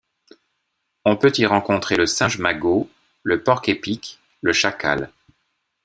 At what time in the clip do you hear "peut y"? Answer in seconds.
1.15-1.45